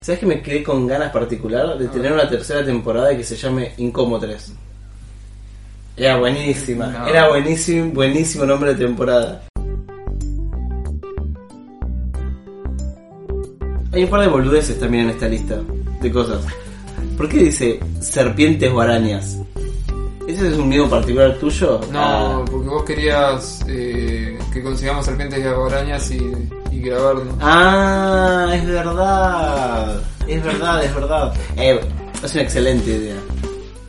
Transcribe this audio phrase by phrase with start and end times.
[0.00, 3.72] ¿Sabes que me quedé con ganas particular de tener una tercera temporada que se llame
[3.78, 4.52] Incomo 3?
[5.96, 7.06] Era buenísima, No.
[7.06, 9.42] era buenísimo, buenísimo nombre de temporada.
[13.92, 15.60] Hay un par de boludeces también en esta lista
[16.02, 16.44] de cosas.
[17.16, 19.38] ¿Por qué dice serpientes o arañas?
[20.26, 21.80] ¿Ese es un miedo particular tuyo?
[21.92, 22.44] No, Ah.
[22.50, 26.32] porque vos querías eh, que consigamos serpientes y arañas y,
[26.72, 27.26] y grabarlo.
[27.40, 30.00] Ah, es verdad.
[30.26, 31.34] Es verdad, es verdad.
[31.56, 31.80] Eh,
[32.22, 33.16] es una excelente idea.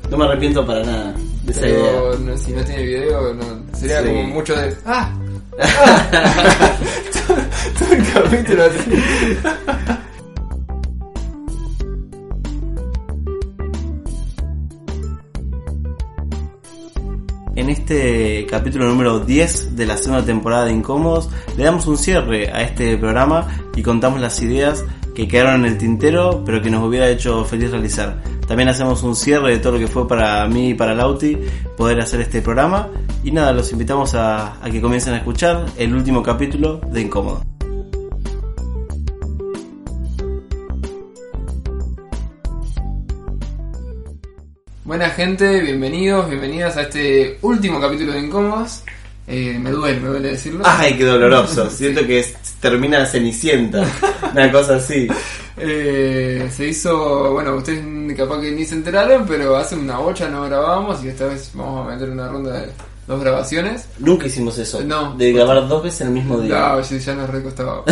[0.09, 1.77] No me arrepiento para nada de esa idea.
[1.80, 3.44] Pero no, si no tiene video, no,
[3.77, 4.08] sería Sí.
[4.09, 4.75] como mucho de.
[4.86, 5.11] ¡Ah!
[5.59, 6.77] ¡Ah!
[7.27, 7.38] todo,
[7.80, 8.99] todo el capítulo así.
[17.86, 22.64] Este capítulo número 10 de la segunda temporada de Incómodos, le damos un cierre a
[22.64, 24.83] este programa y contamos las ideas
[25.14, 28.23] que quedaron en el tintero, pero que nos hubiera hecho feliz realizar.
[28.47, 31.38] También hacemos un cierre de todo lo que fue para mí y para Lauti
[31.77, 32.89] poder hacer este programa.
[33.23, 37.55] Y nada, los invitamos a, a que comiencen a escuchar el último capítulo de Incómodo.
[44.86, 48.83] Buena gente, bienvenidos, bienvenidas a este último capítulo de Incómodos.
[49.27, 50.64] Eh, me duele, me duele decirlo.
[50.66, 51.67] ¡Ay, qué doloroso!
[51.72, 53.83] Siento que es- termina Cenicienta,
[54.31, 55.08] una cosa así.
[55.58, 57.83] Eh, se hizo, bueno, ustedes
[58.16, 61.88] capaz que ni se enteraron, pero hace una bocha no grabamos y esta vez vamos
[61.88, 62.67] a meter una ronda de
[63.08, 63.88] dos grabaciones.
[63.97, 65.15] Nunca hicimos eso, No.
[65.15, 66.60] de grabar dos veces el mismo día.
[66.60, 67.83] No, ya, ya nos recostaba.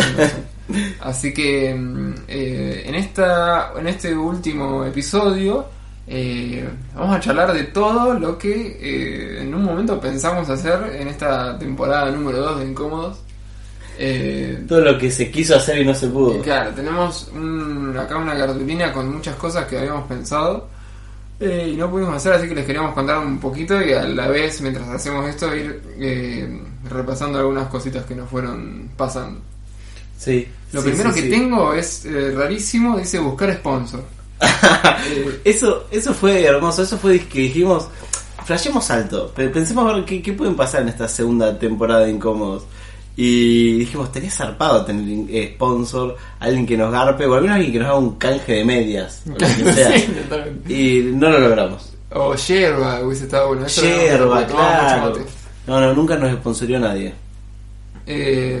[1.00, 5.66] Así que mm, eh, en esta en este último episodio
[6.06, 11.08] eh, vamos a charlar de todo lo que eh, en un momento pensamos hacer en
[11.08, 13.18] esta temporada número 2 de Incómodos.
[13.98, 16.42] Eh, Todo lo que se quiso hacer y no se pudo.
[16.42, 20.68] claro, tenemos un- acá una cartulina con muchas cosas que habíamos pensado
[21.40, 24.28] eh, y no pudimos hacer, así que les queríamos contar un poquito y a la
[24.28, 26.60] vez, mientras hacemos esto, ir eh,
[26.90, 29.40] repasando algunas cositas que nos fueron pasando.
[30.18, 30.48] Sí.
[30.72, 31.30] Lo sí, primero sí, que sí.
[31.30, 34.02] tengo es eh, rarísimo, dice buscar sponsor.
[35.44, 37.88] Eso, eso fue hermoso, eso fue que dijimos,
[38.44, 42.10] flashemos alto, pe- pensemos a ver qué, qué pueden pasar en esta segunda temporada de
[42.12, 42.64] Incómodos.
[43.16, 47.72] Y dijimos, estaría zarpado tener eh, sponsor, alguien que nos garpe, o al menos alguien
[47.72, 49.98] que nos haga un canje de medias, o lo que sea.
[49.98, 50.08] sí.
[50.68, 51.92] Y no lo logramos.
[52.10, 53.66] O yerba, hubiese estado bueno.
[53.68, 55.18] Yerba, claro.
[55.66, 57.12] No, no, nunca nos sponsorió nadie.
[58.06, 58.60] Eh,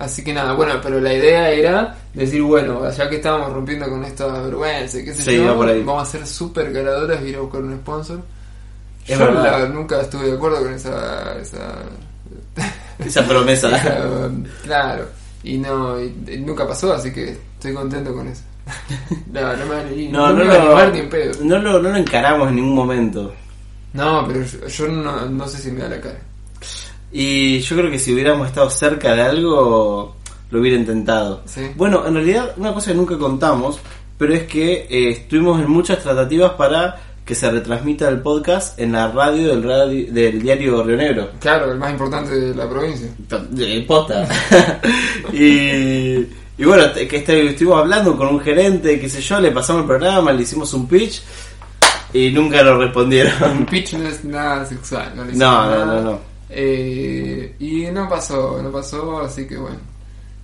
[0.00, 4.04] así que nada, bueno, pero la idea era decir, bueno, ya que estábamos rompiendo con
[4.04, 7.40] esta vergüenza, y qué sé Sí, yo, vamos a ser súper caladoras y ir a
[7.40, 8.20] buscar un sponsor.
[9.06, 11.38] Es yo la- nunca estuve de acuerdo con esa...
[11.40, 11.58] esa,
[12.98, 13.68] Esa promesa.
[13.76, 14.30] esa-
[14.64, 15.04] claro,
[15.42, 18.42] y no, y- y nunca pasó, así que estoy contento con eso.
[19.32, 21.32] No, no me No, no, lo, animar ni en pedo.
[21.42, 23.32] no, lo, no lo encaramos en ningún momento.
[23.92, 26.18] No, pero yo, yo no, no sé si me da la cara.
[27.12, 30.16] Y yo creo que si hubiéramos estado cerca de algo,
[30.50, 31.42] lo hubiera intentado.
[31.46, 31.62] Sí.
[31.76, 33.78] Bueno, en realidad, una cosa que nunca contamos,
[34.16, 38.92] pero es que eh, estuvimos en muchas tratativas para que se retransmita el podcast en
[38.92, 41.30] la radio del, radio, del diario Río Negro.
[41.40, 43.08] Claro, el más importante de la provincia.
[43.50, 44.26] De posta.
[45.32, 46.26] y,
[46.58, 49.88] y bueno, que este- estuvimos hablando con un gerente, qué sé yo, le pasamos el
[49.88, 51.22] programa, le hicimos un pitch
[52.12, 53.32] y nunca nos respondieron.
[53.58, 55.86] Un pitch no es nada sexual, no le hicimos No, no, nada.
[55.86, 56.29] no, no.
[56.52, 59.76] Eh, y no pasó, no pasó, así que bueno,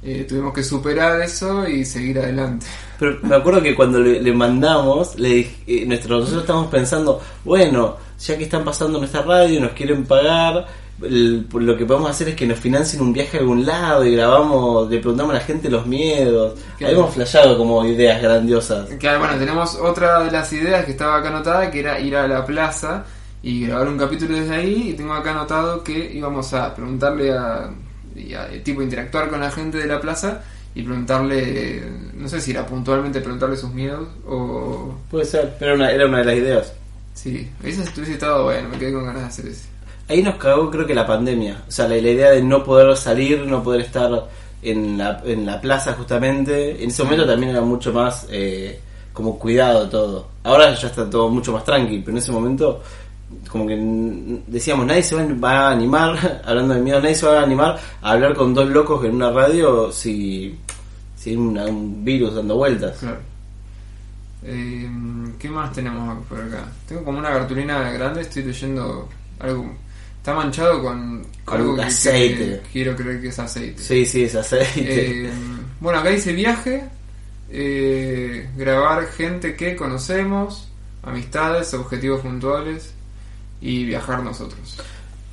[0.02, 2.64] eh, tuvimos que superar eso y seguir adelante.
[2.98, 7.20] Pero me acuerdo que cuando le, le mandamos, le dije, eh, nuestro, nosotros estábamos pensando,
[7.44, 10.66] bueno, ya que están pasando nuestra radio y nos quieren pagar,
[11.02, 14.14] el- lo que podemos hacer es que nos financien un viaje a algún lado y
[14.14, 16.54] grabamos, le preguntamos a la gente los miedos.
[16.78, 16.94] Claro.
[16.94, 18.88] Habíamos flasheado como ideas grandiosas.
[19.00, 22.26] Claro, bueno, tenemos otra de las ideas que estaba acá anotada, que era ir a
[22.28, 23.04] la plaza
[23.48, 24.90] y grabar un capítulo desde ahí.
[24.90, 27.70] Y tengo acá anotado que íbamos a preguntarle a,
[28.16, 30.42] y a- tipo interactuar con la gente de la plaza
[30.74, 31.82] y preguntarle,
[32.14, 34.94] no sé si era puntualmente preguntarle sus miedos o...
[35.10, 36.72] Puede ser, pero una- era una de las ideas.
[37.14, 39.68] Sí, eso hubiese estado bueno, me quedé con ganas de hacer eso.
[40.08, 41.62] Ahí nos cagó creo que la pandemia.
[41.68, 44.10] O sea, la, la idea de no poder salir, no poder estar
[44.62, 46.82] en la, en la plaza justamente.
[46.82, 48.78] En ese momento también era mucho más eh,
[49.12, 50.28] como cuidado todo.
[50.44, 52.82] Ahora ya está todo mucho más tranquilo, pero en ese momento
[53.50, 53.76] como que
[54.46, 58.12] decíamos, nadie se va a- animar, hablando de miedo, nadie se va a animar a
[58.12, 60.58] hablar con dos locos en una radio si,
[61.16, 62.96] si hay una- un virus dando vueltas.
[62.98, 63.18] Claro.
[64.44, 64.88] Eh,
[65.38, 66.68] ¿Qué más tenemos por acá?
[66.86, 69.08] Tengo como una cartulina grande, estoy leyendo
[69.40, 69.74] algo.
[70.18, 72.36] Está manchado con, Con algo que- aceite.
[72.38, 73.80] que quiero creer que es aceite.
[73.82, 75.26] Sí, sí, es aceite.
[75.26, 75.30] Eh,
[75.80, 76.84] bueno, acá dice viaje,
[77.50, 80.68] eh, grabar gente que conocemos,
[81.02, 82.92] amistades, objetivos puntuales
[83.60, 84.78] y viajar nosotros.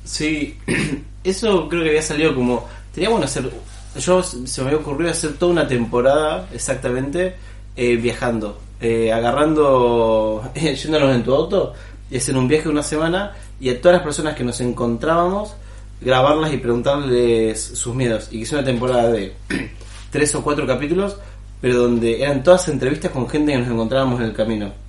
[0.04, 0.58] Sí,
[1.24, 2.66] eso creo que había salido como.
[2.94, 3.50] Teníamos hacer.
[3.98, 7.36] Yo se me había ocurrido hacer toda una temporada exactamente
[7.76, 11.74] eh, viajando, eh, agarrando, yéndonos en tu auto
[12.10, 15.54] y hacer un viaje de una semana y a todas las personas que nos encontrábamos
[16.00, 18.28] grabarlas y preguntarles sus miedos.
[18.30, 19.32] Y que hice una temporada de
[20.10, 21.16] tres o cuatro capítulos,
[21.60, 24.83] pero donde eran todas entrevistas con gente que nos encontrábamos en el camino.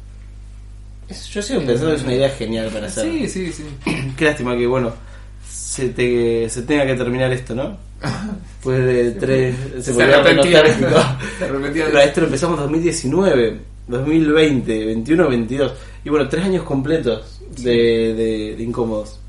[1.31, 3.05] Yo sigo pensando que es una idea genial para hacer.
[3.05, 3.63] Sí, sí, sí.
[4.17, 4.93] Qué lástima que, bueno,
[5.47, 7.77] se, te, se tenga que terminar esto, ¿no?
[8.55, 9.55] Después de tres...
[9.81, 10.63] Se, Se arrepentía.
[11.39, 15.73] Pero esto lo empezamos en 2019, 2020, 21, 22.
[16.03, 19.19] Y bueno, tres años completos de, de, de incómodos.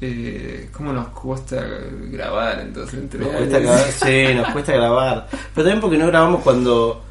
[0.00, 1.64] Eh, ¿Cómo nos cuesta
[2.10, 3.00] grabar entonces?
[3.00, 5.28] Entre Nos cuesta grabar, sí, nos cuesta grabar.
[5.30, 7.02] Pero también porque no grabamos cuando...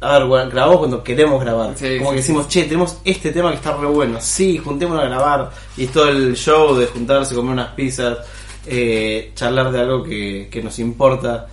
[0.00, 1.76] A ver, grabamos cuando queremos grabar.
[1.76, 4.18] Sí, Como sí, que decimos, che, tenemos este tema que está re bueno.
[4.20, 5.50] Sí, juntémonos a grabar.
[5.76, 8.18] Y todo el show de juntarse, comer unas pizzas,
[8.66, 11.48] eh, charlar de algo que, que nos importa.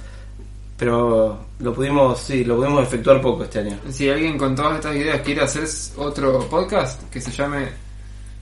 [0.78, 3.80] Pero lo pudimos, sí, lo pudimos efectuar poco este año.
[3.90, 5.64] Si alguien con todas estas ideas quiere hacer
[5.98, 7.70] otro podcast que se llame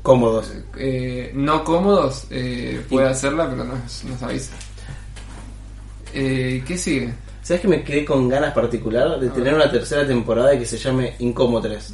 [0.02, 0.52] Cómodos.
[0.78, 4.54] eh, No Cómodos, eh, puede hacerla, pero nos, nos avisa.
[6.14, 7.14] Eh, ¿Qué sigue?
[7.44, 11.14] ¿Sabes que me quedé con ganas particular de tener una tercera temporada que se llame
[11.20, 11.94] Incómodo 3?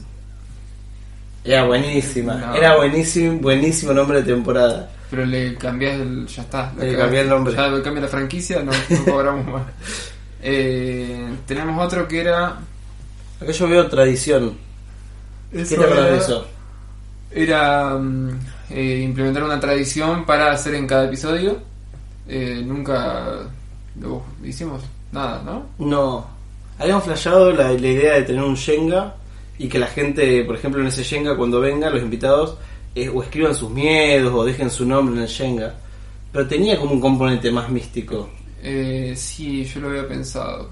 [1.43, 2.53] Era buenísima, No.
[2.55, 4.91] era buenísimo, buenísimo nombre de temporada.
[5.09, 6.27] Pero le cambiás el.
[6.27, 6.71] Ya está.
[6.77, 7.53] Le cambié el nombre.
[7.55, 9.63] Ya le cambié la franquicia, no, no cobramos más.
[10.43, 12.59] Eh, tenemos otro que era.
[13.41, 14.55] Acá yo veo tradición.
[15.51, 16.45] ¿Qué te acuerdas de eso?
[17.31, 21.57] Era mm, eh, implementar una tradición para hacer en cada episodio.
[22.27, 23.29] Eh, nunca
[23.99, 25.65] lo hicimos nada, ¿no?
[25.85, 26.27] No.
[26.77, 29.15] Habíamos flasheado la, la idea de tener un Shenga
[29.57, 32.57] y que la gente, por ejemplo, en ese Shenga, cuando vengan los invitados,
[32.95, 35.75] eh, o escriban sus miedos o dejen su nombre en el Shenga.
[36.31, 38.29] Pero tenía como un componente más místico.
[38.63, 40.69] Eh, sí, yo lo había pensado.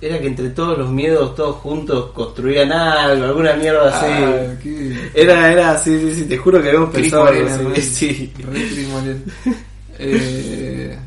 [0.00, 4.06] Era que entre todos los miedos, todos juntos, construían algo, alguna mierda así.
[4.10, 7.74] Ah, qué- Era, era, sí, sí, sí, te juro que habíamos Cris pensado algo Morena.
[7.80, 8.32] Sí.
[8.38, 8.88] Re Cris.
[9.98, 10.98] Eh,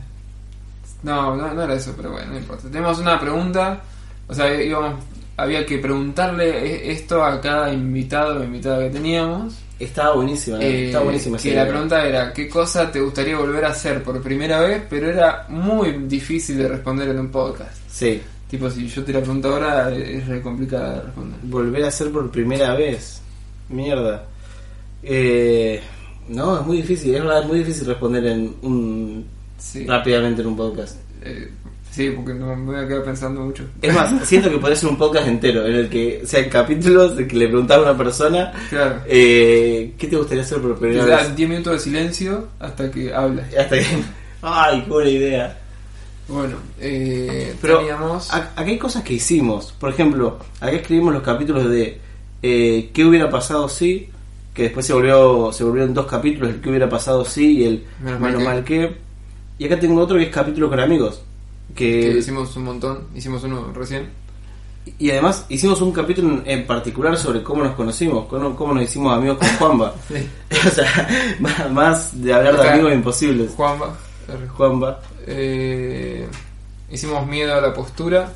[1.03, 2.67] no, no, no era eso, pero bueno, no importa.
[2.69, 3.81] Tenemos una pregunta,
[4.27, 4.99] o sea, íbamos,
[5.37, 6.49] había que preguntarle
[6.87, 9.55] e- esto a cada invitado o invitada que teníamos.
[9.79, 11.37] Estaba buenísima, Eh, estaba buenísima.
[11.37, 11.67] que la idea.
[11.69, 14.81] pregunta era, ¿qué cosa te gustaría volver a hacer por primera vez?
[14.89, 17.77] Pero era muy difícil de responder en un podcast.
[17.89, 21.39] Sí, Tipo, si yo te la pregunto ahora, es re complicada de responder.
[21.43, 23.21] volver a hacer por primera vez.
[23.69, 24.23] Mierda.
[25.03, 25.81] Eh,
[26.29, 29.25] no, es muy difícil, es verdad, es muy difícil responder en un
[29.57, 30.97] Sí, rápidamente en un podcast.
[31.23, 31.49] eh,
[31.91, 33.63] sí porque no me voy a quedar pensando mucho.
[33.81, 37.27] Es más, siento que podría ser un podcast entero en el que sean capítulos de
[37.27, 39.01] que le preguntaba a una persona Claro.
[39.07, 41.35] eh, ¿qué te gustaría hacer por primera da vez?
[41.35, 43.43] 10 minutos de silencio hasta que habla.
[43.59, 43.85] Hasta que...
[44.43, 45.57] ¡Ay, qué buena idea!
[46.27, 48.31] Bueno, eh, Pero teníamos...
[48.31, 49.71] a- acá hay cosas que hicimos.
[49.79, 51.97] Por ejemplo, acá escribimos los capítulos de
[52.43, 54.09] eh, qué hubiera pasado si,
[54.53, 57.83] que después se volvió se volvieron dos capítulos, el qué hubiera pasado si y el
[58.19, 59.06] Menos mal que.
[59.59, 61.21] Y acá tengo otro que es capítulo con amigos.
[61.75, 64.09] que Que, hicimos un montón, hicimos uno recién.
[64.99, 69.15] y además hicimos un capítulo en, particular sobre cómo nos conocimos, cómo, cómo nos hicimos
[69.17, 69.95] amigos con Juanba.
[70.67, 71.07] o sea,
[71.39, 73.51] más, más de hablar de amigos imposibles.
[73.55, 73.97] Juanba.
[74.57, 76.27] Juanba, Eh,
[76.91, 78.31] hicimos miedo a la postura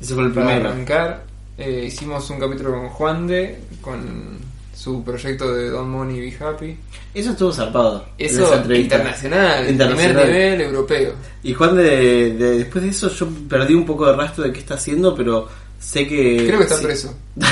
[0.00, 0.68] ese fue el primero.
[0.68, 1.24] arrancar.
[1.56, 4.38] Eh, hicimos un capítulo con Juan de, con
[4.74, 6.76] su proyecto de Don't Money Be Happy.
[7.14, 8.04] Eso estuvo zarpado.
[8.18, 8.96] en Eso entrevista.
[8.96, 10.22] internacional, Internacional.
[10.24, 11.12] primer nivel europeo.
[11.42, 14.58] Y Juan, de, de- después de eso, yo perdí un poco de rastro de qué
[14.60, 16.44] está haciendo, pero sé que.
[16.46, 16.84] Creo que está sí.
[16.84, 17.14] preso.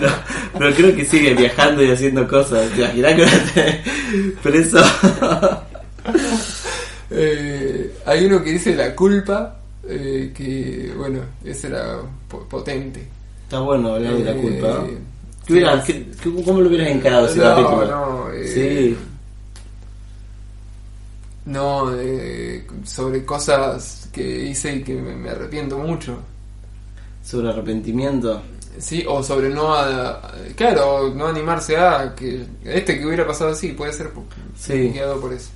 [0.00, 0.08] No,
[0.58, 2.70] pero creo que sigue viajando y haciendo cosas.
[2.70, 3.82] ¿Te imaginas que esté
[4.42, 4.78] preso?
[7.10, 9.56] Eh, hay uno que dice la culpa,
[9.88, 13.06] eh, que bueno, ese era po- potente.
[13.44, 14.68] está bueno hablar de la Eh, culpa.
[14.68, 14.88] ¿no?
[15.46, 15.52] Sí.
[15.52, 17.86] ¿Qué hubieras- qué- qué- ¿Cómo lo hubieras encarado ese No, capítulo?
[17.86, 18.96] no, eh, Sí.
[21.46, 26.18] No, eh, sobre cosas que hice y que me, me arrepiento mucho.
[27.24, 28.42] Sobre arrepentimiento.
[28.78, 30.20] Sí, o sobre no, a-
[30.56, 34.90] claro, no animarse a que este que hubiera pasado así, puede ser porque Sí.
[34.90, 35.50] guiado por eso.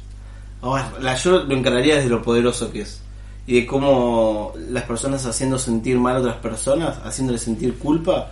[0.63, 3.01] Ahora, la, yo lo encararía desde lo poderoso que es.
[3.47, 8.31] Y de cómo las personas haciendo sentir mal a otras personas, haciéndoles sentir culpa,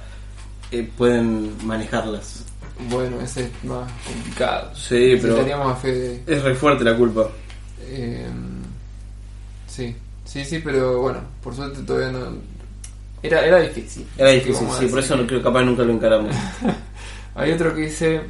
[0.73, 2.45] eh, pueden manejarlas.
[2.91, 4.71] Bueno, ese es más complicado.
[4.75, 6.23] Sí, Necesitaríamos a Fede.
[6.27, 7.29] es re fuerte la culpa.
[7.91, 8.27] Eh,
[9.67, 9.95] sí,
[10.25, 12.37] sí, sí, pero bueno, por suerte todavía no.
[13.23, 14.07] Era, era difícil.
[14.17, 16.35] Era ¿Qué difícil, a sí, por eso no creo capaz nunca lo encaramos.
[17.35, 18.21] Hay otro que dice.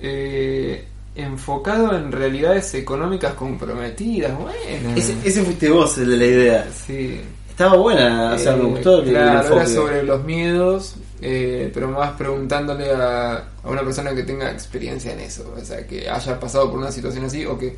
[0.00, 4.38] eh, enfocado en realidades económicas comprometidas.
[4.38, 6.66] Bueno, ese, ese fuiste vos el de la idea.
[6.86, 7.20] sí.
[7.56, 11.70] Estaba buena, o sea, me Eh, gustó el, el Claro, era sobre los miedos, eh,
[11.72, 13.32] pero más preguntándole a,
[13.64, 16.92] a una persona que tenga experiencia en eso, o sea, que haya pasado por una
[16.92, 17.74] situación así o que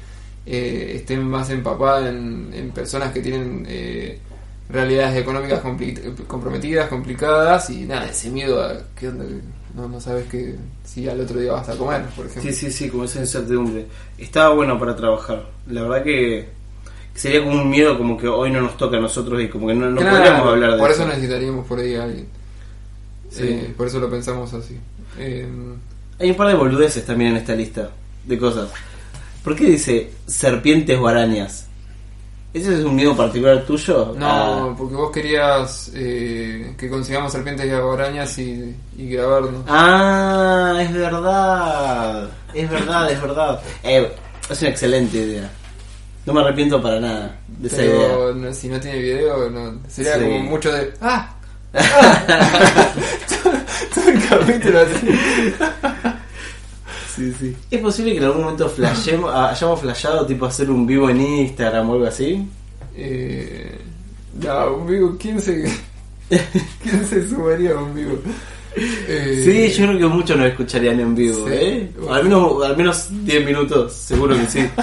[0.46, 4.18] eh, esté más empapada en, en personas que tienen eh,
[4.68, 9.24] realidades económicas compli- comprometidas, complicadas y nada, ese miedo a que onda,
[9.76, 12.50] no, no sabes que si al otro día vas a comer, por ejemplo.
[12.50, 13.86] Sí, sí, sí, como esa incertidumbre.
[14.18, 15.46] Estaba bueno para trabajar.
[15.68, 16.48] La verdad que
[17.18, 19.74] sería como un miedo como que hoy no nos toca a nosotros y como que
[19.74, 21.02] no, no Claro, podríamos hablar de Por eso.
[21.02, 22.26] eso necesitaríamos por ahí a alguien.
[23.30, 23.42] Sí.
[23.44, 24.78] Eh, por eso lo pensamos así.
[25.18, 25.46] Eh,
[26.20, 27.90] Hay un par de boludeces también en esta lista
[28.24, 28.68] de cosas.
[29.44, 31.66] ¿Por qué dice serpientes o arañas?
[32.54, 34.14] ¿Ese es un miedo particular tuyo?
[34.16, 34.74] No, Ah.
[34.76, 39.64] porque vos querías eh, que consigamos serpientes y arañas y, y grabarnos.
[39.68, 42.30] Ah, es verdad.
[42.54, 43.60] Es verdad, es verdad.
[43.84, 44.10] Eh,
[44.48, 45.50] es una excelente idea.
[46.28, 47.94] No me arrepiento para nada de esa idea.
[48.08, 50.24] Pero no- si no tiene video, no, sería Sí.
[50.24, 50.92] como mucho de.
[51.00, 51.34] ¡Ah!
[51.74, 52.92] ¡Ah!
[53.42, 53.52] todo,
[53.94, 55.08] todo el capítulo así.
[57.16, 57.56] Sí, sí.
[57.70, 61.20] ¿Es posible que en algún momento flashemos, ah, hayamos flashado tipo hacer un vivo en
[61.20, 62.46] Instagram o algo así?
[62.94, 63.76] Eh,
[64.44, 65.64] no, un vivo, ¿quién se,
[66.28, 68.18] ¿quién se sumaría a un vivo?
[68.76, 71.54] Eh, Sí, yo creo que muchos nos escucharían en vivo, Sí.
[71.54, 71.90] ¿eh?
[72.08, 74.68] Al menos, al menos 10 minutos, seguro que sí.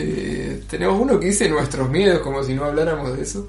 [0.00, 3.48] eh, tenemos uno que dice nuestros miedos, como si no habláramos de eso.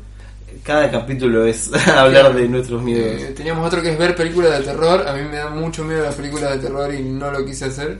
[0.64, 3.22] Cada capítulo es hablar de nuestros miedos.
[3.22, 5.08] Eh, teníamos otro que es ver películas de terror.
[5.08, 8.00] A mí me da mucho miedo las películas de terror y no lo quise hacer.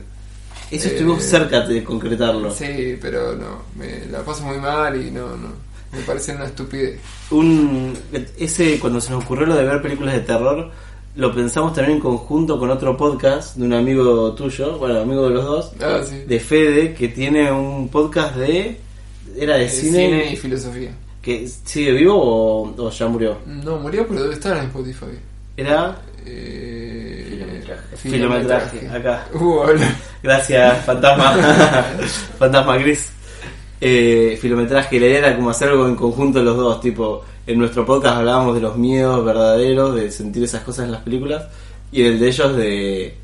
[0.70, 2.52] Eso eh, estuvimos cerca de concretarlo.
[2.52, 5.48] Sí, pero no, me la paso muy mal y no, no.
[5.92, 7.00] Me parece una estupidez.
[7.30, 7.96] Un,
[8.38, 10.70] ese, cuando se nos ocurrió lo de ver películas de terror,
[11.16, 15.34] lo pensamos también en conjunto con otro podcast de un amigo tuyo, bueno, amigo de
[15.34, 16.18] los dos, Ah, sí.
[16.26, 18.78] de Fede, que tiene un podcast de...
[19.36, 20.90] Era de cine, y filosofía.
[21.22, 23.38] que sigue vivo o, o ya murió.
[23.46, 25.06] No, murió, pero debe estar en Spotify.
[25.56, 27.62] Era Eh,
[27.96, 29.26] Filometraje, acá.
[29.34, 29.62] Uh.
[30.22, 31.32] Gracias, fantasma.
[32.38, 33.10] fantasma gris.
[33.80, 37.86] Eh, filometraje, la idea era como hacer algo en conjunto los dos, tipo, en nuestro
[37.86, 41.46] podcast hablábamos de los miedos verdaderos, de sentir esas cosas en las películas,
[41.90, 43.14] y el de ellos de,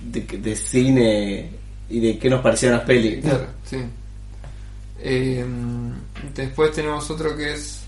[0.00, 1.50] de, de cine
[1.90, 3.22] y de qué nos parecían las pelis.
[3.22, 3.76] Claro, sí.
[5.00, 5.44] Eh,
[6.34, 7.82] después tenemos otro que es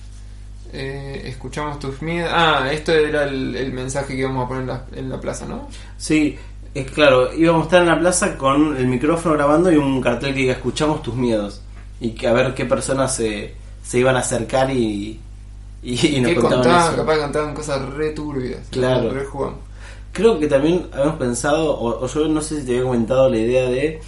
[0.72, 2.30] eh, escuchamos tus miedos.
[2.32, 5.46] Ah, esto era el, el mensaje que íbamos a poner en la, en la plaza,
[5.46, 5.68] ¿no?
[5.96, 6.36] Sí,
[6.72, 10.34] es claro, íbamos a estar en la plaza con el micrófono grabando y un cartel
[10.34, 11.62] que diga escuchamos tus miedos,
[12.00, 15.20] y que a ver qué personas se, se iban a acercar y,
[15.82, 16.96] y, y nos contaban contaban, eso.
[17.04, 18.66] capaz contaban cosas re turbias.
[18.70, 19.10] Claro.
[19.10, 19.26] Re.
[20.12, 23.38] Creo que también habíamos pensado, o, o yo no sé si te había comentado la
[23.38, 24.00] idea de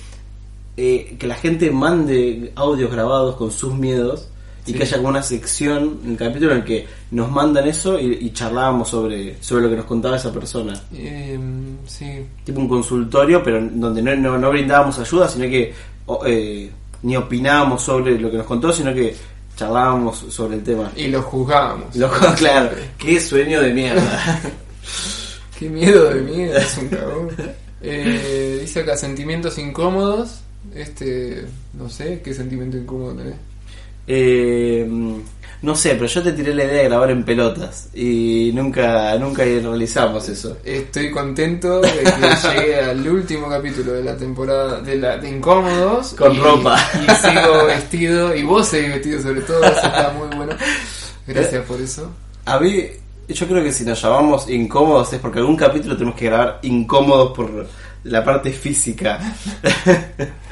[0.77, 4.29] eh, que la gente mande audios grabados con sus miedos
[4.65, 4.79] y Sí.
[4.79, 8.17] que haya como una sección en el capítulo en el que nos mandan eso y,
[8.21, 10.81] y charlábamos sobre, sobre lo que nos contaba esa persona.
[10.95, 11.39] Eh,
[11.87, 12.25] sí.
[12.45, 15.75] Tipo un consultorio, pero donde no, no, no brindábamos ayuda, sino que
[16.07, 16.71] o, eh,
[17.03, 19.15] ni opinábamos sobre lo que nos contó, sino que
[19.57, 20.91] charlábamos sobre el tema.
[20.97, 21.95] Y lo juzgábamos.
[21.97, 24.41] Lo- claro, qué sueño de mierda.
[25.59, 27.29] Qué miedo de miedo, es un cagón.
[27.83, 30.41] Eh, dice acá sentimientos incómodos.
[30.75, 31.45] Este,
[31.75, 33.35] no sé, ¿qué sentimiento incómodo tenés?
[34.09, 34.89] Eh,
[35.63, 39.45] no sé, pero yo te tiré la idea de grabar en pelotas y nunca nunca
[39.45, 40.59] realizamos eso.
[40.65, 46.15] Estoy contento de que llegue al último capítulo de la temporada de, la, de Incómodos.
[46.15, 46.79] Con y- ropa.
[46.95, 50.53] Y sigo vestido, y vos seguís vestido sobre todo, eso está muy bueno.
[51.27, 52.11] Gracias por eso.
[52.45, 52.85] A mí,
[53.29, 57.33] yo creo que si nos llamamos incómodos es porque algún capítulo tenemos que grabar incómodos
[57.37, 57.67] por
[58.05, 59.21] la parte física.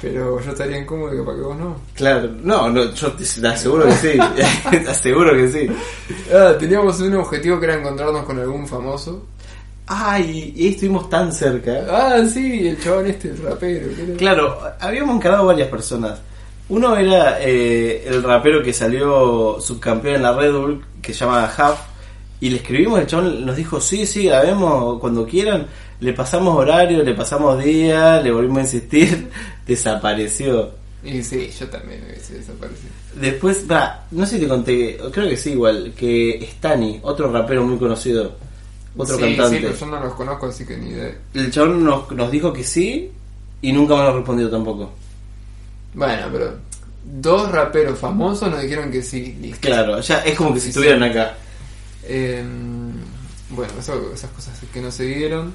[0.00, 1.76] Pero yo estaría incómodo y capaz que vos no.
[1.94, 4.18] claro, no, no, yo te, aseguro que sí,
[4.70, 5.66] te aseguro que sí.
[6.32, 9.26] Ah, teníamos un objetivo que era encontrarnos con algún famoso.
[9.86, 11.84] Ay, y estuvimos tan cerca.
[11.90, 13.88] Ah, sí, el chabón este, el rapero.
[14.16, 16.20] Claro, habíamos encarado varias personas.
[16.68, 21.50] Uno era eh, el rapero que salió subcampeón en la Red Bull, que se llama
[21.52, 21.80] Huff,
[22.38, 25.66] y le escribimos, el chabón nos dijo, sí, sí, grabemos cuando quieran.
[26.00, 29.28] Le pasamos horario, le pasamos día, le volvimos a insistir,
[29.66, 30.70] desapareció.
[31.02, 32.90] Y sí, yo también me hubiese desaparecido.
[33.14, 37.64] Después, va, no sé si te conté, creo que sí igual, que Stani, otro rapero
[37.64, 38.36] muy conocido,
[38.96, 39.56] otro sí, cantante.
[39.58, 41.14] Sí, pero yo no los conozco, así que ni idea.
[41.34, 43.10] El chabón nos, nos dijo que sí
[43.62, 44.92] y nunca me lo respondió tampoco.
[45.94, 46.54] Bueno, pero
[47.04, 49.58] dos raperos famosos nos dijeron que sí, listo.
[49.60, 51.34] Claro, ya es como que si estuvieran acá.
[52.04, 52.44] Eh,
[53.50, 55.52] bueno, eso- esas cosas que no se dieron.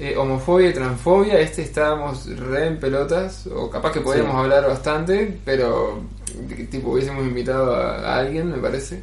[0.00, 4.38] Eh, homofobia y transfobia, este estábamos re en pelotas, o capaz que podíamos Sí.
[4.38, 6.00] hablar bastante, pero
[6.50, 9.02] eh, tipo hubiésemos invitado a, a alguien, me parece.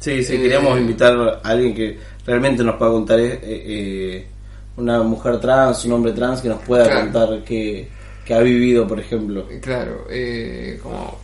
[0.00, 4.26] Sí, sí, Eh, queríamos invitar a alguien que realmente nos pueda contar, eh, eh,
[4.76, 7.00] una mujer trans, un hombre trans que nos pueda Claro.
[7.02, 7.88] contar que,
[8.24, 9.46] que ha vivido, por ejemplo.
[9.48, 11.16] Eh, Claro, eh, como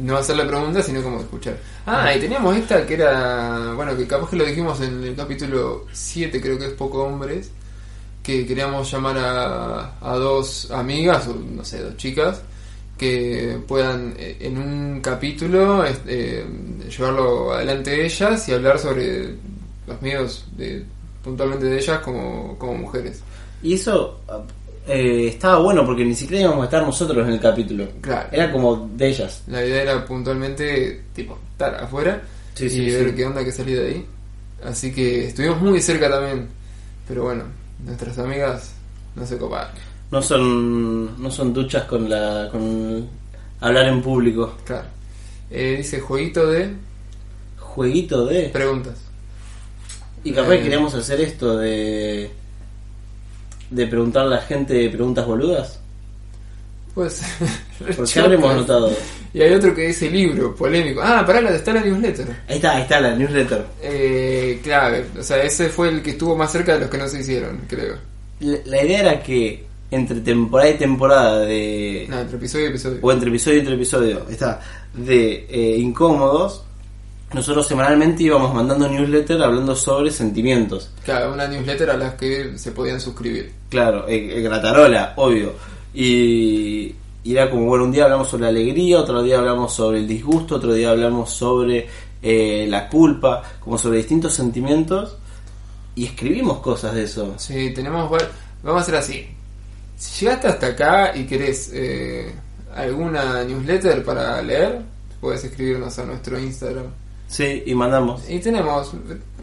[0.00, 1.56] no hacer la pregunta, sino como escuchar.
[1.86, 5.86] Ah, y teníamos esta que era, bueno, que capaz que lo dijimos en el capítulo
[5.92, 7.52] 7, creo que es Poco Hombres,
[8.22, 12.42] que queríamos llamar a, a dos amigas, o no sé, dos chicas,
[13.00, 16.44] que puedan eh, en un capítulo eh,
[16.86, 19.36] llevarlo adelante ellas y hablar sobre
[19.86, 20.84] los miedos de,
[21.24, 23.22] puntualmente de ellas como, como mujeres.
[23.62, 24.20] Y eso
[24.86, 27.88] eh, estaba bueno porque ni siquiera íbamos a estar nosotros en el capítulo.
[28.02, 28.28] Claro.
[28.32, 29.44] Era como de ellas.
[29.46, 32.20] La idea era puntualmente, tipo, estar afuera
[32.54, 34.06] Sí, y sí, ver qué onda que salía de ahí.
[34.62, 36.48] Así que estuvimos muy cerca también.
[37.08, 37.44] Pero bueno,
[37.84, 38.72] nuestras amigas
[39.14, 39.72] no se coparon.
[40.10, 43.08] No son, no son duchas con la con
[43.60, 44.54] hablar en público.
[44.64, 44.86] Claro.
[45.50, 46.74] Eh, dice jueguito de
[47.58, 48.48] Jueguito de...
[48.48, 48.96] preguntas.
[50.24, 50.56] Y capaz Eh.
[50.58, 52.30] que queríamos hacer esto de...
[53.70, 55.78] De preguntarle a la gente preguntas boludas.
[56.94, 57.22] Pues.
[57.78, 58.90] Porque ya habremos anotado.
[59.32, 61.00] Y hay otro que dice libro, polémico.
[61.02, 62.26] Ah, pará, está la newsletter.
[62.48, 63.64] Ahí está, ahí está la newsletter.
[63.80, 67.06] Eh, claro, o sea, ese fue el que estuvo más cerca de los que no
[67.08, 67.96] se hicieron, creo.
[68.40, 72.06] La, la idea era que entre temporada y temporada de...
[72.08, 72.98] No, entre episodio y episodio.
[73.02, 74.60] o entre episodio y entre episodio, está,
[74.94, 76.62] de eh, incómodos,
[77.32, 80.90] nosotros semanalmente íbamos mandando newsletter hablando sobre sentimientos.
[81.04, 83.52] Claro, una newsletter a las que se podían suscribir.
[83.68, 85.54] Claro, eh, eh, gratarola, obvio.
[85.94, 89.98] Y, y era como, bueno, un día hablamos sobre la alegría, otro día hablamos sobre
[89.98, 91.88] el disgusto, otro día hablamos sobre
[92.22, 95.16] eh, la culpa, como sobre distintos sentimientos.
[95.94, 97.34] Y escribimos cosas de eso.
[97.36, 98.10] Sí, tenemos.
[98.62, 99.26] Vamos a hacer así.
[99.96, 102.32] Si llegaste hasta acá y querés eh,
[102.74, 104.80] alguna newsletter para leer,
[105.20, 106.86] puedes escribirnos a nuestro Instagram.
[107.28, 108.22] Sí, y mandamos.
[108.28, 108.92] Y tenemos.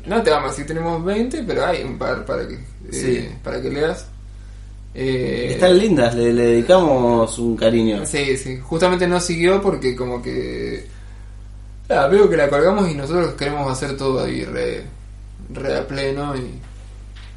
[0.06, 2.60] No te vamos a decir tenemos 20, pero hay un par para que, eh,
[2.92, 3.30] Sí.
[3.44, 4.08] para que leas.
[4.96, 8.06] Eh, Están lindas, le, le dedicamos un cariño.
[8.06, 8.58] Sí, sí.
[8.63, 10.88] Justamente no siguió porque, como que.
[11.89, 14.84] Ah, veo que la colgamos y nosotros queremos hacer todo ahí re,
[15.54, 16.52] re a pleno y.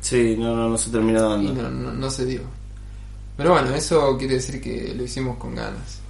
[0.01, 1.63] Sí, no, no, no se terminó y dando.
[1.63, 2.41] no, no, no se dio.
[3.37, 6.01] Pero bueno, eso quiere decir que lo hicimos con ganas.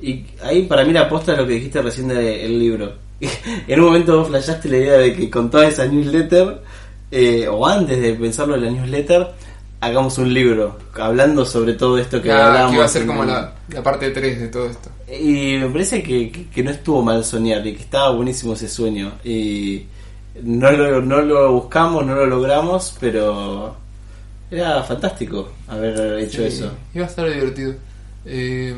[0.00, 2.94] Y ahí para mí la aposta es lo que dijiste recién del libro.
[3.20, 6.62] en un momento vos flashaste la idea de que con toda esa newsletter,
[7.10, 9.28] eh, o antes de pensarlo en la newsletter,
[9.80, 12.70] hagamos un libro hablando sobre todo esto que Ah, hablábamos.
[12.72, 14.90] que iba a ser como la, la parte 3 de todo esto.
[15.08, 18.68] Y me parece que, que- que no estuvo mal soñar y que estaba buenísimo ese
[18.68, 19.12] sueño.
[19.24, 19.86] Y
[20.42, 23.74] no lo, no lo buscamos, no lo logramos, pero
[24.50, 26.72] era fantástico haber hecho Sí, eso.
[26.94, 27.74] Iba a estar divertido.
[28.26, 28.74] Eh,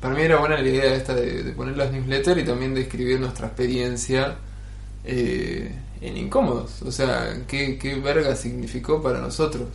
[0.00, 2.80] para mí era buena la idea esta de, de poner las newsletters y también de
[2.82, 4.36] escribir nuestra experiencia
[5.04, 6.80] eh, en incómodos.
[6.82, 9.68] O sea, qué, qué verga significó para nosotros.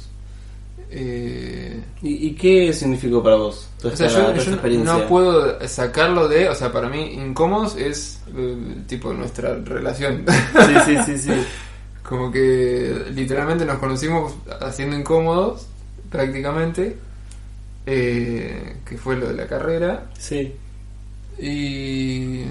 [0.89, 6.49] Eh, ¿Y, y qué significó para vos o sea, yo, no puedo sacarlo de.
[6.49, 10.25] O sea, para mí, incómodos es eh, tipo nuestra relación.
[10.27, 11.45] Sí, sí, sí, sí.
[12.03, 15.67] Como que literalmente nos conocimos haciendo incómodos,
[16.09, 16.97] prácticamente.
[17.85, 20.05] eh, que fue lo de la carrera.
[20.17, 20.55] Sí.
[21.39, 22.45] Y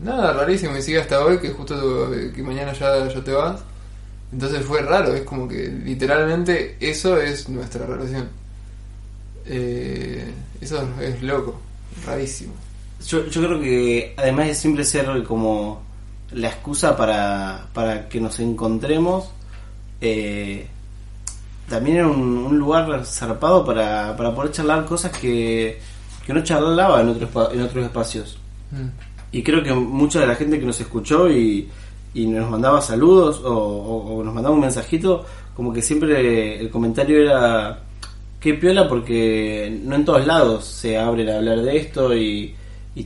[0.00, 0.76] nada, rarísimo.
[0.76, 3.60] Y sigue hasta hoy, que justo que mañana ya, ya te vas.
[4.32, 8.28] Entonces fue raro, es como que literalmente eso es nuestra relación.
[9.46, 11.60] Eh, eso es loco,
[12.04, 12.52] rarísimo.
[13.06, 15.82] Yo, yo creo que además de siempre ser como
[16.32, 19.30] la excusa para, para que nos encontremos,
[20.00, 20.66] eh,
[21.68, 25.80] también era un, un lugar zarpado para, para poder charlar cosas que,
[26.26, 28.38] que no charlaba en otros, en otros espacios.
[28.70, 28.88] Mm.
[29.32, 31.68] Y creo que mucha de la gente que nos escuchó y,
[32.18, 37.78] y nos mandaba saludos o, nos mandaba un mensajito, como que siempre el comentario era
[38.40, 42.54] qué piola porque no en todos lados se abren a hablar de esto y,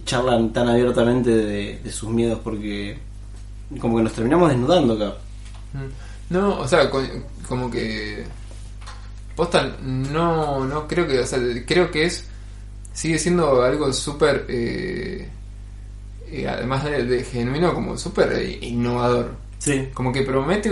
[0.07, 2.97] charlan tan abiertamente de, sus miedos porque
[3.79, 5.15] como que nos terminamos desnudando acá.
[5.75, 6.33] Mm.
[6.33, 7.03] No, o sea, co-
[7.47, 8.25] como que.
[9.37, 11.19] Posta, no, no creo que.
[11.19, 12.27] O sea, creo que es.
[12.95, 14.47] Sigue siendo algo súper.
[14.49, 15.29] Eh,
[16.33, 19.35] eh, además de, de genuino, como súper eh, innovador.
[19.59, 19.89] Sí.
[19.95, 20.71] Como que promete,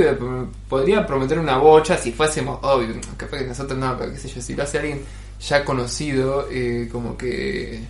[0.69, 4.41] podría prometer una bocha si fuésemos, obvio, capaz que nosotros no, pero qué sé yo,
[4.43, 5.01] si lo hace alguien
[5.41, 7.81] ya conocido, eh, como que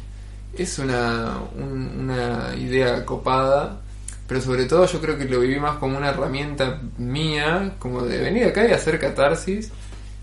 [0.58, 3.80] es una, un- una idea copada,
[4.26, 8.18] pero sobre todo yo creo que lo viví más como una herramienta mía, como de
[8.18, 9.70] venir acá y hacer catarsis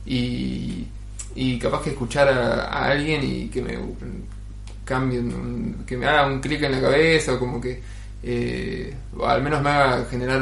[0.05, 0.85] y,
[1.35, 3.77] y capaz que escuchar a, a alguien y que me
[4.87, 7.81] cambie, un- que me haga un clic en la cabeza o como que
[8.23, 10.41] eh, o al menos me haga generar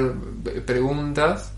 [0.65, 1.51] preguntas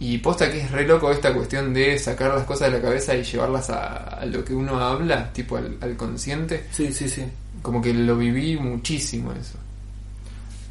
[0.00, 3.14] y posta que es re loco esta cuestión de sacar las cosas de la cabeza
[3.14, 7.22] y llevarlas a, a lo que uno habla, tipo al, al consciente, Sí, sí, sí.
[7.62, 9.56] como que lo viví muchísimo eso.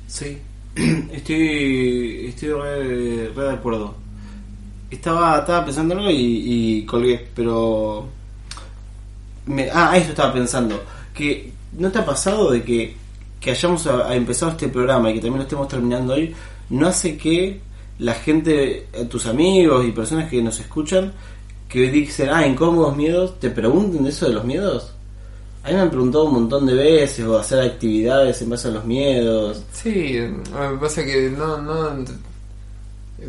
[0.08, 0.38] Sí,
[1.12, 3.96] estoy, estoy re, re de acuerdo.
[4.92, 6.44] Estaba, estaba pensando algo y,
[6.82, 8.08] y colgué, pero...
[9.46, 10.84] Me, ah, eso estaba pensando.
[11.14, 12.96] Que ¿No te ha pasado de que,
[13.40, 16.34] que hayamos empezado este programa y que también lo estemos terminando hoy,
[16.70, 17.62] no hace que
[18.00, 21.14] la gente, eh, tus amigos y personas que nos escuchan,
[21.68, 24.94] que dicen, ah, incómodos miedos, te pregunten eso de los miedos?
[25.64, 28.72] A mí me han preguntado un montón de veces, o hacer actividades en base a
[28.72, 29.64] los miedos.
[29.72, 32.06] Sí, me pasa que no, no,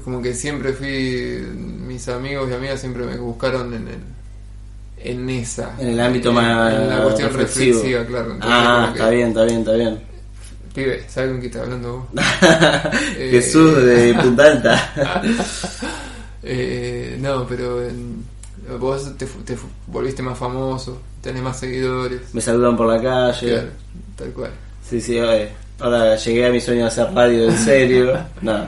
[0.05, 1.47] como que siempre fui,
[1.87, 4.14] mis amigos y amigas siempre me buscaron en el,
[4.99, 7.75] en esa, En el ámbito en- más en la cuestión reflexivo.
[7.83, 8.33] reflexiva, claro.
[8.35, 10.01] Entonces, ah, está bien, está bien, está bien.
[10.75, 12.23] Pibe, ¿sabes con quién estás hablando vos?
[13.17, 14.93] Eh, Jesús de Punta Alta.
[16.47, 18.23] Eh, no, pero en-
[18.79, 22.21] vos te, te volviste más famoso, tenés más seguidores.
[22.35, 23.49] Me saludan por la calle.
[23.51, 23.69] Claro,
[24.17, 24.51] tal cual.
[24.89, 25.49] Sí, sí, eh,
[25.81, 28.19] ahora llegué a mi sueño de hacer radio en serio.
[28.43, 28.67] no.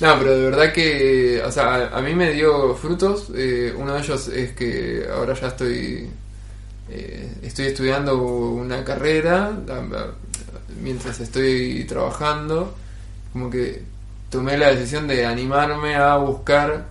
[0.00, 3.30] No, pero de verdad que, o sea, a, mí me dio frutos.
[3.34, 6.08] eh, uno de ellos es que ahora ya estoy,
[6.88, 9.52] eh, estoy estudiando una carrera
[10.80, 12.74] mientras estoy trabajando.
[13.32, 13.82] Como que
[14.30, 16.86] tomé la decisión de animarme a buscar,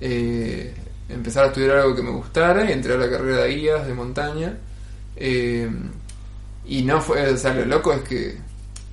[0.00, 0.74] eh,
[1.10, 3.94] empezar a estudiar algo que me gustara y entré a la carrera de guías de
[3.94, 4.56] montaña.
[5.16, 5.68] Eh,
[6.66, 8.38] y no fue, o sea, lo loco es que,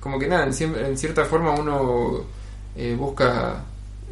[0.00, 2.24] como que nada, en, en cierta forma uno
[2.76, 3.64] eh, busca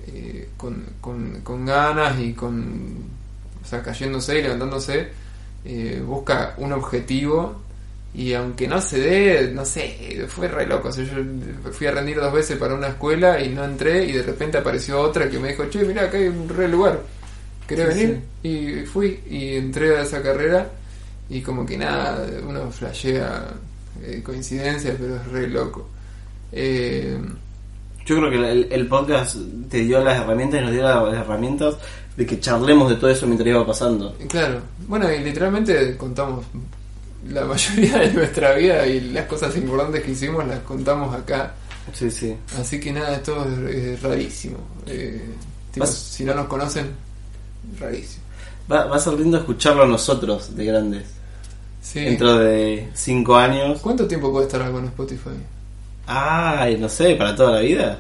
[0.08, 2.96] eh, con, con, con ganas y con,
[3.62, 5.08] o sea, cayéndose y levantándose,
[5.64, 7.60] eh, busca un objetivo
[8.14, 10.88] y aunque no se dé, no sé, fue re loco.
[10.88, 11.22] O sea, yo
[11.72, 15.00] fui a rendir dos veces para una escuela y no entré y de repente apareció
[15.00, 17.00] otra que me dijo, che, mira, acá hay un re lugar.
[17.66, 18.20] ¿Querés Sí, venir?
[18.42, 20.70] Y fui y entré a esa carrera
[21.28, 23.54] y como que nada, uno flashea
[24.02, 25.88] eh, coincidencias, pero es re loco.
[26.52, 27.16] Eh,
[28.04, 29.36] Yo creo que el, el podcast
[29.70, 31.76] te dio las herramientas y nos dio las herramientas
[32.16, 34.14] de que charlemos de todo eso mientras iba pasando.
[34.28, 36.44] claro, bueno, y literalmente contamos
[37.28, 41.54] la mayoría de nuestra vida y las cosas importantes que hicimos las contamos acá.
[41.92, 42.36] Sí, sí.
[42.58, 44.58] Así que nada, esto es, es rarísimo.
[44.86, 45.20] Eh,
[45.72, 46.90] tipo, si no nos conocen,
[47.78, 48.22] rarísimo.
[48.70, 51.04] Va, va a ser lindo escucharlo a nosotros de grandes.
[51.80, 52.00] Sí.
[52.00, 53.80] Dentro de cinco años.
[53.80, 55.30] ¿Cuánto tiempo puede estar algo en Spotify?
[56.14, 57.98] Ay, no sé, para toda la vida.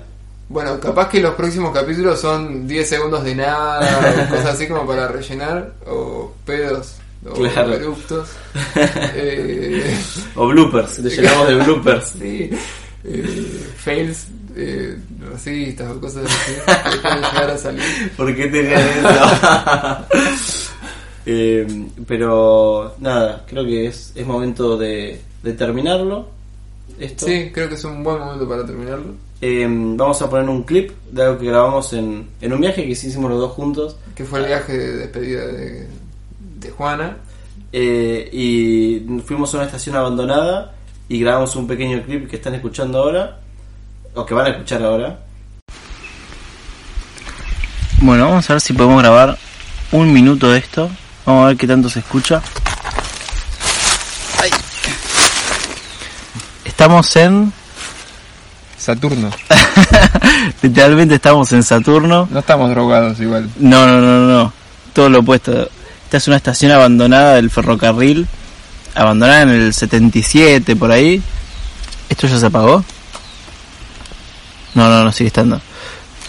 [0.48, 5.08] Bueno, capaz que los próximos capítulos son 10 segundos de nada, cosas así como para
[5.08, 6.96] rellenar, o pedos,
[7.26, 7.72] o Claro.
[7.74, 8.28] eruptos.
[9.14, 9.96] Eh,
[10.34, 12.06] O bloopers, le llenamos de bloopers.
[12.20, 12.50] sí,
[13.04, 14.98] eh, fails eh,
[15.30, 16.52] racistas o cosas así
[16.90, 17.82] que pueden llegar a salir.
[18.16, 20.06] ¿Por qué tenían eso?
[21.24, 21.66] Eh,
[22.06, 26.28] pero nada, creo que es, es momento de, de terminarlo.
[26.98, 27.26] Esto.
[27.26, 29.14] Sí, creo que es un buen momento para terminarlo.
[29.40, 32.90] Eh, vamos a poner un clip de algo que grabamos en, en un viaje que
[32.90, 33.96] hicimos los dos juntos.
[34.14, 35.88] Que fue el viaje de despedida de,
[36.58, 37.16] de Juana.
[37.72, 40.74] Eh, y fuimos a una estación abandonada
[41.08, 43.40] y grabamos un pequeño clip que están escuchando ahora,
[44.14, 45.20] o que van a escuchar ahora.
[48.00, 49.38] Bueno, vamos a ver si podemos grabar
[49.92, 50.90] un minuto de esto.
[51.24, 52.42] Vamos a ver qué tanto se escucha.
[56.82, 57.52] Estamos en...
[58.76, 59.30] Saturno.
[60.62, 62.26] Literalmente estamos en Saturno.
[62.28, 63.48] No estamos drogados igual.
[63.56, 64.52] No, no, no, no.
[64.92, 65.70] Todo lo opuesto.
[66.06, 68.26] Esta es una estación abandonada del ferrocarril.
[68.96, 71.22] Abandonada en el 77, por ahí.
[72.08, 72.84] ¿Esto ya se apagó?
[74.74, 75.60] No, no, no sigue estando.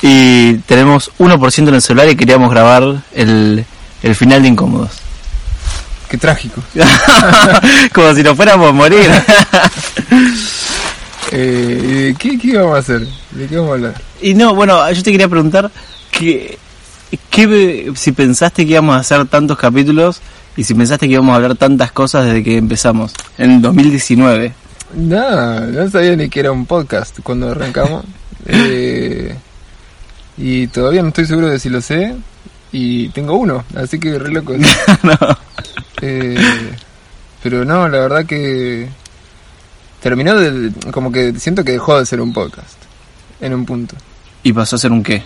[0.03, 3.65] Y tenemos 1% en el celular y queríamos grabar el,
[4.03, 4.91] el final de Incómodos.
[6.13, 6.61] Qué trágico.
[7.91, 9.09] Como si nos fuéramos a morir.
[11.35, 13.07] Eh, ¿qué, ¿Qué íbamos a hacer?
[13.31, 14.01] ¿De qué vamos a hablar?
[14.21, 15.71] y no, bueno, yo te quería preguntar
[16.11, 16.59] que,
[17.31, 20.21] que si pensaste que íbamos a hacer tantos capítulos
[20.55, 24.53] y si pensaste que íbamos a hablar tantas cosas desde que empezamos, en 2019.
[24.95, 28.05] No, no sabía ni que era un podcast cuando arrancamos.
[28.45, 29.33] Eh,
[30.37, 32.13] y todavía no estoy seguro de si lo sé.
[32.73, 34.53] Y tengo uno, así que re loco.
[35.03, 35.17] no.
[36.01, 36.35] Eh,
[37.41, 38.89] pero no, la verdad que
[40.03, 42.75] terminó de, como que siento que dejó de ser un podcast
[43.41, 43.95] en un punto.
[44.43, 45.23] ¿Y pasó a ser un qué?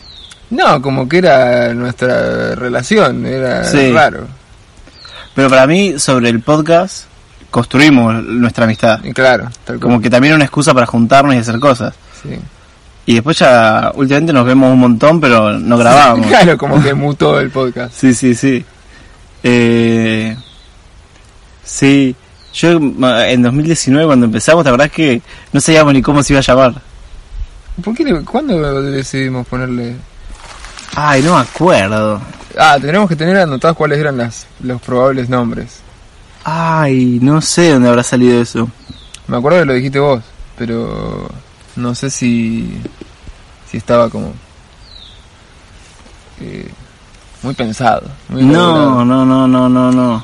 [0.52, 3.92] No, como que era nuestra relación, era Sí.
[3.92, 4.28] raro.
[5.36, 7.06] Pero para mí, sobre el podcast,
[7.50, 9.04] construimos nuestra amistad.
[9.04, 11.94] Y claro, tal Como como que también era una excusa para juntarnos y hacer cosas.
[12.24, 12.38] sí.
[13.10, 16.28] Y después ya, últimamente nos vemos un montón, pero no grabábamos.
[16.30, 17.94] Claro, como que mutó el podcast.
[17.96, 18.66] Sí, sí, sí.
[19.44, 20.36] Eh,
[21.64, 22.14] sí,
[22.58, 25.22] yo en 2019 cuando empezamos, la verdad es que
[25.54, 26.82] no sabíamos ni cómo se iba a llamar.
[27.84, 29.96] ¿Por qué le- ¿Cuándo decidimos ponerle?
[30.96, 32.20] Ay, no me acuerdo.
[32.58, 35.82] Ah, tenemos que tener anotados cuáles eran las, los probables nombres.
[36.44, 38.68] Ay, no sé dónde habrá salido eso.
[39.28, 40.24] Me acuerdo que lo dijiste vos,
[40.58, 41.30] pero
[41.76, 42.82] no sé si,
[43.70, 44.34] si estaba como
[46.42, 46.72] eh,
[47.44, 48.10] muy pensado.
[48.30, 50.24] Muy No, no, no, no, no, no.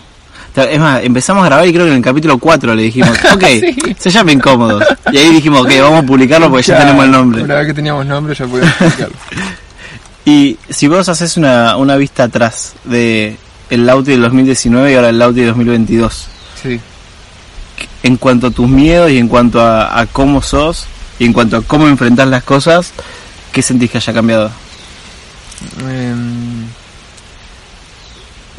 [0.56, 3.44] Es más, empezamos a grabar y creo que en el capítulo 4 le dijimos, ok,
[3.44, 3.96] Sí.
[3.98, 4.84] se llama Incómodos.
[5.12, 7.42] Y ahí dijimos, ok, vamos a publicarlo porque ya, tenemos el nombre.
[7.44, 9.16] Una vez que teníamos nombre ya podíamos explicarlo.
[10.26, 13.36] Y si vos haces una, una vista atrás de
[13.70, 16.28] el Lauti del 2019 y ahora el Lauti del 2022,
[16.62, 16.80] Sí.
[18.04, 20.86] en cuanto a tus miedos y en cuanto a, a cómo sos
[21.20, 22.94] y en cuanto a cómo enfrentar las cosas,
[23.52, 24.50] ¿qué sentís que haya cambiado?
[25.89, 26.68] Em,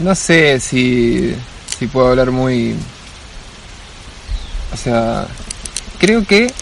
[0.01, 1.35] no sé si,
[1.79, 2.75] si puedo hablar muy...
[4.73, 5.27] O sea,
[5.99, 6.53] creo que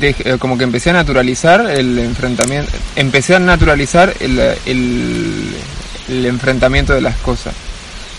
[0.00, 4.38] eh, como que empecé a naturalizar el enfrentamiento, empecé a naturalizar el,
[6.08, 7.54] el, enfrentamiento de las cosas.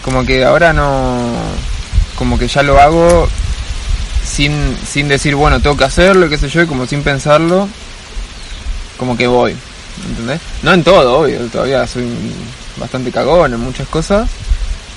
[0.04, 1.32] Como que ahora no,
[2.16, 3.28] como que ya lo hago
[4.26, 7.70] sin, sin decir, bueno, tengo que hacerlo, qué sé yo, y como sin pensarlo,
[8.98, 9.56] como que voy.
[10.10, 10.42] ¿Entendés?
[10.64, 12.06] No en todo, obvio, todavía soy
[12.78, 14.30] bastante cagón en muchas cosas,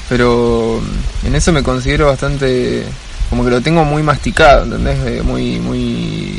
[0.09, 0.81] pero
[1.25, 2.85] en eso me considero bastante,
[3.31, 4.99] como que lo tengo muy masticado, ¿entendés?
[5.07, 6.38] Eh, Muy, muy...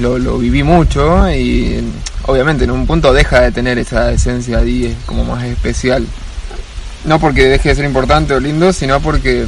[0.00, 1.78] Lo, lo viví mucho y
[2.24, 6.06] obviamente en un punto deja de tener esa esencia ahí eh, como más especial.
[7.04, 9.44] No porque deje de ser importante o lindo, sino porque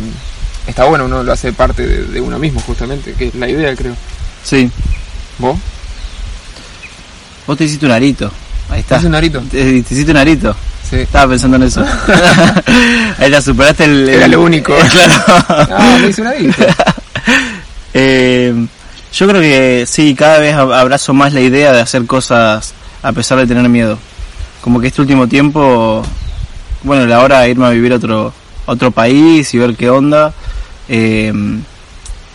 [0.66, 3.74] está bueno, uno lo hace parte de, de uno mismo justamente, que es la idea
[3.74, 3.94] creo.
[4.42, 4.70] Sí,
[5.38, 5.56] ¿Vos?
[7.46, 8.30] vos te hiciste un arito.
[8.68, 8.96] Ahí está.
[8.96, 9.40] ¿Haces un arito?
[9.50, 10.54] Te, te hiciste un arito.
[10.94, 11.00] Sí.
[11.00, 11.84] Estaba pensando en eso.
[13.18, 14.08] Ahí ya superaste el...
[14.08, 14.74] Era el- lo único.
[14.90, 15.24] claro.
[15.48, 16.62] Ah, me hice un arito.
[17.92, 18.66] Eh,
[19.12, 23.12] yo creo que sí, cada vez ab- abrazo más la idea de hacer cosas a
[23.12, 23.98] pesar de tener miedo.
[24.60, 26.02] Como que este último tiempo,
[26.82, 28.32] bueno, la hora de irme a vivir a otro,
[28.66, 30.32] otro país y ver qué onda.
[30.88, 31.32] eh,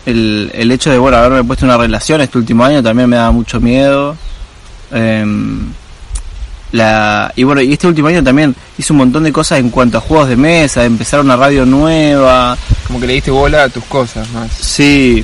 [0.06, 3.32] el, el hecho de, bueno, haberme puesto una relación este último año también me da
[3.32, 4.16] mucho miedo.
[4.92, 5.26] Eh,
[6.72, 9.98] la, y bueno, y este último año también hice un montón de cosas en cuanto
[9.98, 13.84] a juegos de mesa, empezar una radio nueva, Como que le diste bola a tus
[13.86, 14.52] cosas más.
[14.52, 15.24] Sí,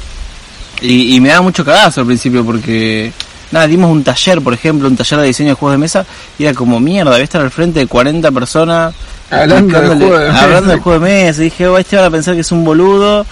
[0.82, 3.12] y, y me daba mucho cagazo al principio porque,
[3.52, 6.06] nada, dimos un taller, por ejemplo, un taller de diseño de juegos de mesa,
[6.40, 8.94] y era como mierda, voy a estar al frente de 40 personas
[9.30, 10.44] Hablando de juego de mesa.
[10.44, 11.42] hablando de juego de mesa.
[11.42, 13.26] Y dije, oh, este van a pensar que es un boludo,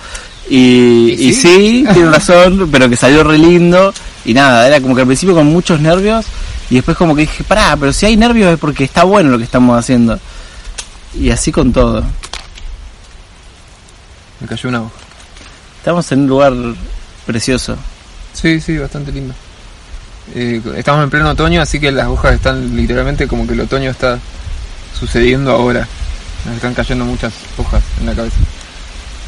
[0.49, 1.41] y, ¿Y y sí?
[1.41, 3.93] sí, tiene razón, pero que salió re lindo,
[4.25, 6.25] y nada, era como que al principio con muchos nervios,
[6.69, 9.37] y después como que dije, pará, pero si hay nervios es porque está bueno lo
[9.37, 10.19] que estamos haciendo.
[11.13, 12.03] Y así con todo.
[14.39, 14.93] Me cayó una hoja.
[15.77, 16.53] Estamos en un lugar
[17.25, 17.77] precioso.
[18.33, 19.33] Sí, sí, bastante lindo.
[20.33, 23.91] Eh, estamos en pleno otoño, así que las hojas están literalmente como que el otoño
[23.91, 24.19] está
[24.97, 25.87] sucediendo ahora.
[26.45, 28.37] Nos están cayendo muchas hojas en la cabeza.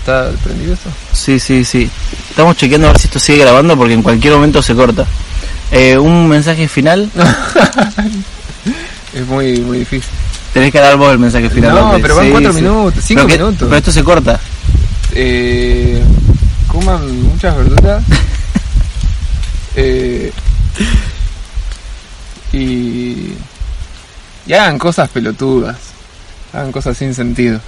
[0.06, 0.90] ¿Está prendido eso?
[1.14, 1.90] Sí, sí, sí.
[2.30, 5.04] Estamos chequeando a ver si esto sigue grabando porque en cualquier momento se corta.
[5.72, 7.10] Eh, un mensaje final.
[9.16, 10.10] Es muy, muy difícil.
[10.54, 11.74] Tenés que dar vos el mensaje final.
[11.74, 12.62] No, pero van Sí, cuatro sí.
[12.62, 13.68] minutos, cinco Pero que- minutos.
[13.68, 14.40] Pero esto se corta.
[15.14, 16.04] Eh,
[16.68, 18.04] coman muchas verduras.
[19.78, 20.32] Eh,
[22.54, 23.34] y,
[24.48, 25.76] y hagan cosas pelotudas.
[26.54, 27.60] Hagan cosas sin sentido.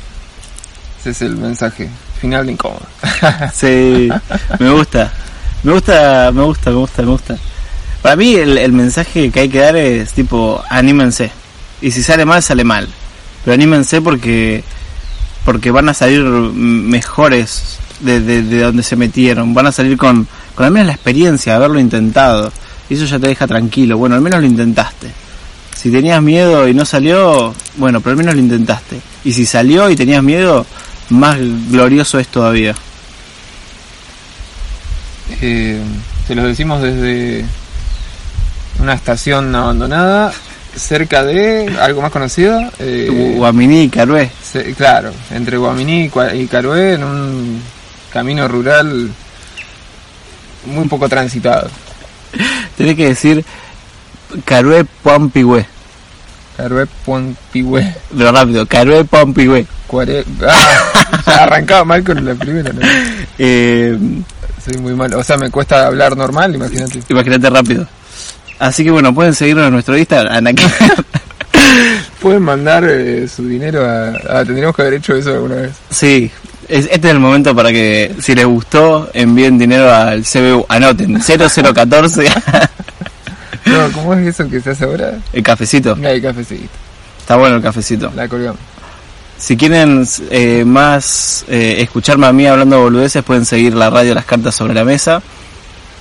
[1.01, 2.85] Ese es el mensaje final de incómodo.
[3.53, 4.09] Sí,
[4.59, 5.11] me gusta.
[5.63, 7.37] Me gusta, me gusta, me gusta, me gusta.
[8.01, 11.31] para mí el, mensaje que hay que dar es tipo, anímense.
[11.81, 12.87] Y si sale mal, sale mal.
[13.43, 14.63] Pero anímense porque
[15.45, 19.53] porque van a salir mejores de, de, de donde se metieron.
[19.53, 22.51] Van a salir con, con al menos la experiencia de haberlo intentado.
[22.89, 23.97] Y eso ya te deja tranquilo.
[23.97, 25.11] Bueno, al menos lo intentaste.
[25.75, 28.99] Si tenías miedo y no salió, bueno, pero al menos lo intentaste.
[29.23, 30.65] Y si salió y tenías miedo,
[31.09, 31.37] más
[31.69, 32.75] glorioso es todavía.
[35.41, 35.81] Eh,
[36.27, 37.45] te lo decimos desde
[38.79, 40.31] una estación abandonada
[40.75, 42.61] cerca de algo más conocido.
[42.79, 44.31] Eh, Guaminí y Carué.
[44.41, 47.61] Se, claro, entre Guaminí y Carué en un
[48.11, 49.11] camino rural
[50.65, 51.69] muy poco transitado.
[52.77, 53.45] Tenés que decir
[54.45, 55.65] Carué Pompigüe.
[56.57, 57.95] Carué Pompigüe.
[58.15, 59.65] Lo rápido, Carué Pompigüe.
[59.85, 60.25] Cuare...
[60.45, 62.81] Ah, arrancaba mal con la primera, ¿no?
[63.37, 63.97] Eh,
[64.65, 65.13] Soy muy mal.
[65.13, 66.99] O sea, me cuesta hablar normal, imagínate.
[67.07, 67.87] Imagínate rápido.
[68.59, 70.43] Así que bueno, pueden seguirnos en nuestro Instagram.
[72.21, 75.71] pueden mandar eh, su dinero a, a, Tendríamos que haber hecho eso alguna vez.
[75.91, 76.31] Sí.
[76.67, 80.65] Es, este es el momento para que, si les gustó, envíen dinero al CBU.
[80.67, 82.25] Anoten, 0014.
[83.65, 85.17] no, ¿cómo es eso que se hace ahora?
[85.33, 85.97] El cafecito.
[86.01, 86.69] El cafecito.
[87.19, 88.11] Está bueno el cafecito.
[88.15, 88.59] La colgamos.
[89.37, 94.15] Si quieren eh, más eh, escucharme a mí hablando de boludeces, pueden seguir la radio
[94.15, 95.21] Las Cartas sobre la Mesa.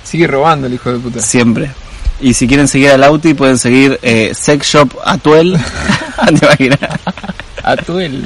[0.03, 1.19] Sigue robando el hijo de puta.
[1.19, 1.69] Siempre.
[2.19, 5.59] Y si quieren seguir al Auti, pueden seguir eh, Sex Shop Atuel.
[6.39, 6.79] ¿Te imaginas?
[7.63, 8.23] Atuel.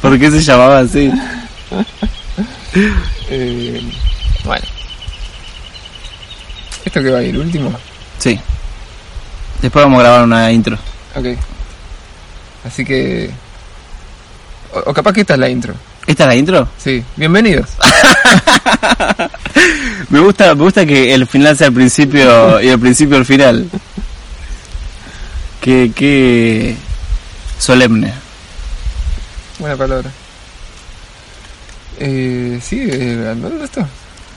[0.00, 1.10] ¿Por qué se llamaba así?
[3.30, 3.82] eh,
[4.44, 4.64] bueno.
[6.84, 7.36] ¿Esto que va a ir?
[7.36, 7.72] ¿Último?
[8.18, 8.38] Sí.
[9.62, 10.78] Después vamos a grabar una intro.
[11.14, 11.26] Ok.
[12.64, 13.30] Así que...
[14.72, 15.74] O, o capaz que esta es la intro.
[16.06, 16.68] ¿Esta es la intro?
[16.78, 17.02] Sí.
[17.16, 17.70] Bienvenidos.
[20.10, 23.70] me gusta, me gusta que el final sea el principio y el principio el final.
[25.60, 26.76] Qué, qué
[27.58, 28.12] solemne.
[29.58, 30.10] Buena palabra.
[31.98, 33.86] Eh, sí, eh, ¿dónde esto?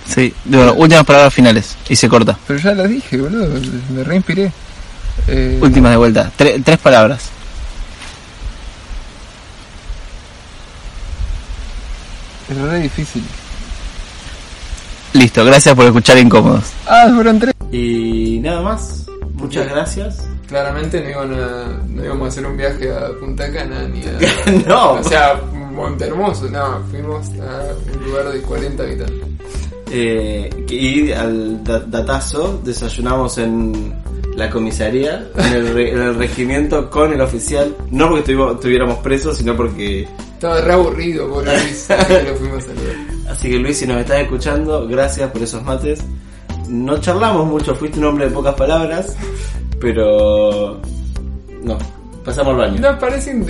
[0.08, 2.38] Sí, bueno, últimas palabras finales y se corta.
[2.48, 3.60] Pero ya las dije, boludo,
[3.94, 4.52] me reinspiré.
[5.28, 7.30] Eh, últimas de vuelta, Tre tres palabras.
[12.50, 13.24] Es re difícil.
[15.14, 16.66] Listo, gracias por escuchar Incómodos.
[16.86, 17.54] Ah, fueron tres.
[17.72, 19.06] Y nada más.
[19.34, 19.76] Muchas okay.
[19.76, 20.24] gracias.
[20.48, 24.18] Claramente no, iban a, no íbamos a hacer un viaje a Punta Cana ni a.
[24.68, 24.94] no.
[24.94, 25.36] O sea,
[25.78, 29.37] Monte Hermoso, no, fuimos a un lugar de 40 habitantes.
[29.92, 33.94] Eh, y al datazo desayunamos en
[34.36, 39.38] la comisaría, en el, re, en el regimiento con el oficial, no porque estuviéramos presos,
[39.38, 42.96] sino porque estaba re aburrido por Luis, así que lo fuimos a saludar.
[43.30, 46.00] Así que Luis, si nos estás escuchando, gracias por esos mates.
[46.70, 49.16] No charlamos mucho, fuiste un hombre de pocas palabras,
[49.80, 50.80] pero
[51.64, 51.78] no,
[52.24, 52.80] pasamos al baño.
[52.80, 53.34] No parece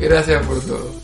[0.00, 1.03] Gracias por todo.